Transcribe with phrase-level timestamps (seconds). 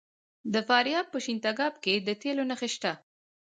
[0.53, 2.91] د فاریاب په شیرین تګاب کې د تیلو نښې شته.